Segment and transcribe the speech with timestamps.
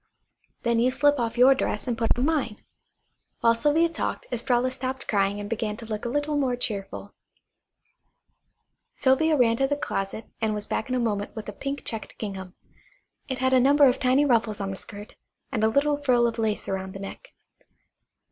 [0.63, 2.63] Then you slip off your dress and put on mine."
[3.41, 7.13] While Sylvia talked Estralla stopped crying and began to look a little more cheerful.
[8.93, 12.17] Sylvia ran to the closet and was back in a moment with a pink checked
[12.17, 12.55] gingham.
[13.27, 15.17] It had a number of tiny ruffles on the skirt,
[15.51, 17.33] and a little frill of lace around the neck.